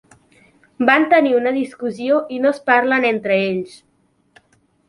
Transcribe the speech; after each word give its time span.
Van 0.89 1.03
tenir 1.11 1.33
una 1.41 1.51
discussió 1.59 2.17
i 2.39 2.41
no 2.47 2.51
es 2.55 2.63
parlen 2.71 3.07
entre 3.13 3.39
ells. 3.45 3.79